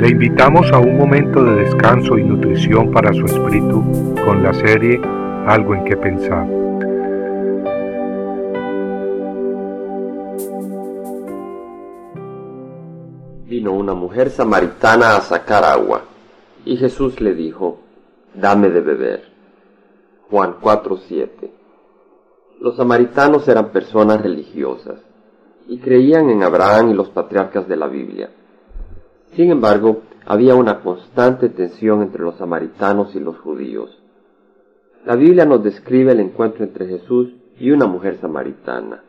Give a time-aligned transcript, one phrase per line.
[0.00, 3.84] Le invitamos a un momento de descanso y nutrición para su espíritu
[4.24, 4.98] con la serie
[5.46, 6.46] Algo en que pensar.
[13.44, 16.04] Vino una mujer samaritana a sacar agua,
[16.64, 17.80] y Jesús le dijo,
[18.32, 19.24] Dame de beber.
[20.30, 21.50] Juan 4:7
[22.58, 24.98] Los samaritanos eran personas religiosas
[25.68, 28.30] y creían en Abraham y los patriarcas de la Biblia.
[29.34, 33.96] Sin embargo, había una constante tensión entre los samaritanos y los judíos.
[35.04, 39.02] La Biblia nos describe el encuentro entre Jesús y una mujer samaritana.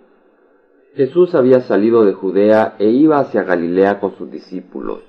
[0.96, 5.00] Jesús había salido de Judea e iba hacia Galilea con sus discípulos,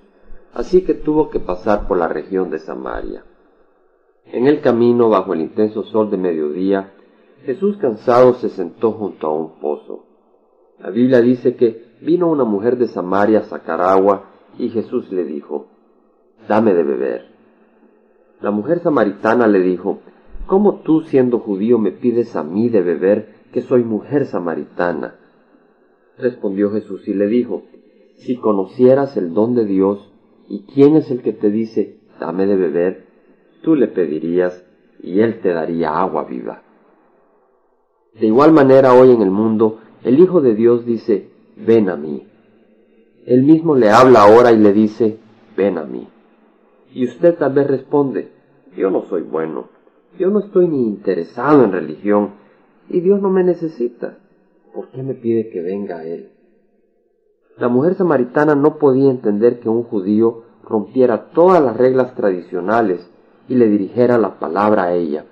[0.54, 3.24] así que tuvo que pasar por la región de Samaria.
[4.26, 6.92] En el camino, bajo el intenso sol de mediodía,
[7.44, 10.04] Jesús cansado se sentó junto a un pozo.
[10.78, 15.24] La Biblia dice que vino una mujer de Samaria a sacar agua y Jesús le
[15.24, 15.66] dijo,
[16.48, 17.26] Dame de beber.
[18.40, 20.00] La mujer samaritana le dijo,
[20.46, 25.16] ¿Cómo tú siendo judío me pides a mí de beber que soy mujer samaritana?
[26.18, 27.62] Respondió Jesús y le dijo,
[28.16, 30.12] Si conocieras el don de Dios
[30.48, 33.06] y quién es el que te dice, dame de beber,
[33.62, 34.64] tú le pedirías
[35.02, 36.62] y él te daría agua viva.
[38.20, 42.26] De igual manera hoy en el mundo, el Hijo de Dios dice, ven a mí.
[43.26, 45.18] Él mismo le habla ahora y le dice,
[45.56, 46.08] ven a mí.
[46.92, 48.32] Y usted tal vez responde,
[48.76, 49.68] yo no soy bueno,
[50.18, 52.30] yo no estoy ni interesado en religión,
[52.88, 54.18] y Dios no me necesita.
[54.74, 56.30] ¿Por qué me pide que venga a Él?
[57.58, 63.08] La mujer samaritana no podía entender que un judío rompiera todas las reglas tradicionales
[63.48, 65.26] y le dirigiera la palabra a ella.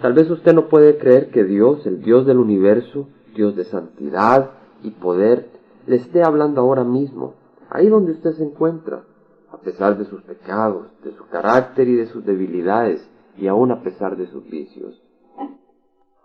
[0.00, 4.50] Tal vez usted no puede creer que Dios, el Dios del universo, Dios de santidad
[4.82, 5.48] y poder,
[5.86, 7.34] le esté hablando ahora mismo,
[7.70, 9.04] ahí donde usted se encuentra,
[9.50, 13.82] a pesar de sus pecados, de su carácter y de sus debilidades, y aún a
[13.82, 15.02] pesar de sus vicios.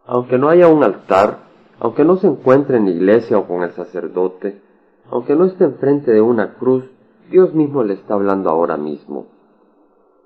[0.05, 1.47] Aunque no haya un altar,
[1.79, 4.61] aunque no se encuentre en la iglesia o con el sacerdote,
[5.09, 6.85] aunque no esté enfrente de una cruz,
[7.29, 9.27] Dios mismo le está hablando ahora mismo.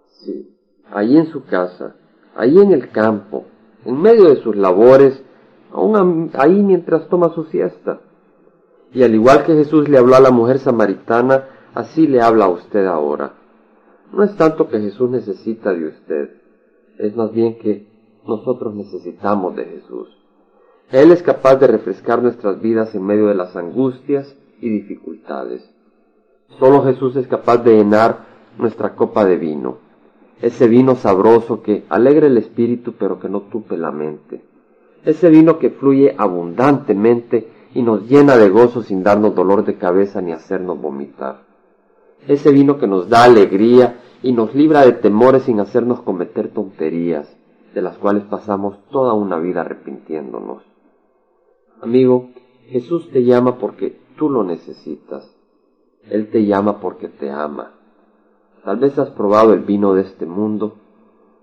[0.08, 0.56] Sí,
[0.91, 1.96] allí en su casa,
[2.36, 3.46] allí en el campo,
[3.86, 5.24] en medio de sus labores,
[5.72, 8.02] aún ahí mientras toma su siesta.
[8.94, 12.50] Y al igual que Jesús le habló a la mujer samaritana, así le habla a
[12.50, 13.34] usted ahora.
[14.12, 16.29] No es tanto que Jesús necesita de usted,
[16.97, 17.88] es más bien que
[18.28, 20.09] nosotros necesitamos de Jesús.
[20.91, 25.69] Él es capaz de refrescar nuestras vidas en medio de las angustias y dificultades.
[26.59, 28.25] Solo Jesús es capaz de llenar
[28.58, 29.78] nuestra copa de vino,
[30.41, 34.41] ese vino sabroso que alegra el espíritu pero que no tupe la mente,
[35.06, 40.22] ese vino que fluye abundantemente y nos llena de gozo sin darnos dolor de cabeza
[40.22, 41.44] ni hacernos vomitar,
[42.28, 47.28] ese vino que nos da alegría y nos libra de temores sin hacernos cometer tonterías,
[47.74, 50.64] de las cuales pasamos toda una vida arrepintiéndonos.
[51.82, 52.30] Amigo,
[52.68, 55.36] Jesús te llama porque tú lo necesitas.
[56.09, 57.72] Él te llama porque te ama.
[58.64, 60.76] Tal vez has probado el vino de este mundo.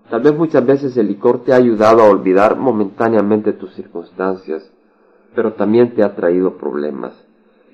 [0.09, 4.71] Tal vez muchas veces el licor te ha ayudado a olvidar momentáneamente tus circunstancias,
[5.39, 7.13] pero también te ha traído problemas.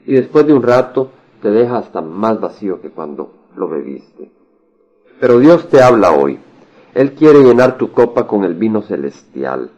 [0.05, 1.09] Y después de un rato
[1.41, 4.29] te deja hasta más vacío que cuando lo bebiste.
[5.19, 6.37] Pero Dios te habla hoy.
[6.93, 9.71] Él quiere llenar tu copa con el vino celestial,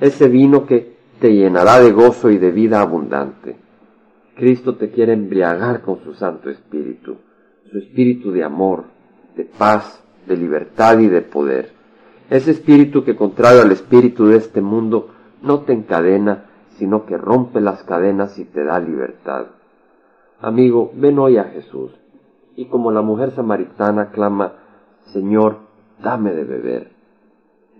[0.00, 3.56] ese vino que te llenará de gozo y de vida abundante.
[4.36, 7.16] Cristo te quiere embriagar con su Santo Espíritu,
[7.68, 8.84] su Espíritu de amor,
[9.34, 11.72] de paz, de libertad y de poder.
[12.30, 15.08] Ese Espíritu que contrario al Espíritu de este mundo
[15.42, 16.44] no te encadena,
[16.78, 19.46] sino que rompe las cadenas y te da libertad.
[20.40, 21.92] Amigo, ven hoy a Jesús,
[22.56, 24.52] y como la mujer samaritana clama,
[25.12, 25.58] Señor,
[26.02, 26.92] dame de beber.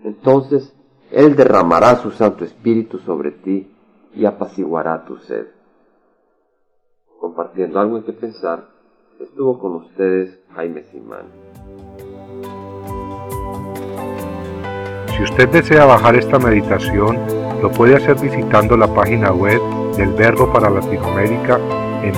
[0.03, 0.75] Entonces
[1.11, 3.71] Él derramará su Santo Espíritu sobre ti
[4.13, 5.47] y apaciguará tu sed
[7.25, 8.67] compartiendo algo en que pensar,
[9.19, 11.25] estuvo con ustedes Jaime Simán.
[15.07, 17.17] Si usted desea bajar esta meditación,
[17.65, 19.59] lo puede hacer visitando la página web
[19.97, 21.59] del Verbo para Latinoamérica
[22.03, 22.13] en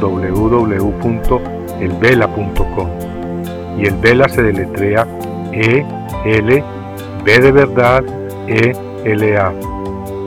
[0.00, 2.88] www.elvela.com.
[3.76, 5.08] Y el Vela se deletrea
[5.52, 5.84] E
[6.24, 6.64] L
[7.24, 8.04] B de verdad
[8.46, 9.52] E L A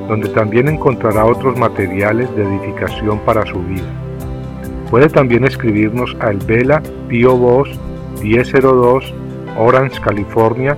[0.09, 3.87] donde también encontrará otros materiales de edificación para su vida.
[4.91, 7.69] Puede también escribirnos al Vela Pio Box
[8.21, 9.13] 1002
[9.57, 10.77] Orange, California